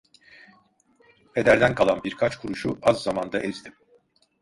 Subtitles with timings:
[1.33, 3.73] Pederden kalan birkaç kuruşu az zamanda ezdim.